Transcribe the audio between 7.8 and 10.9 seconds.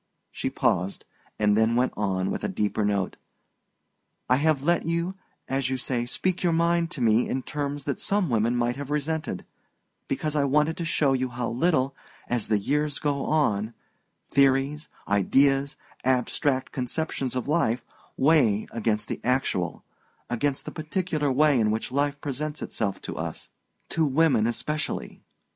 that some women might have resented, because I wanted to